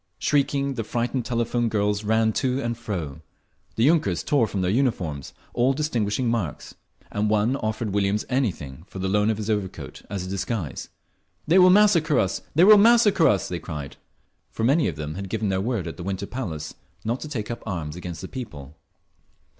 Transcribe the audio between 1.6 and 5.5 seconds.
girls ran to and fro; the yunkers tore from their uniforms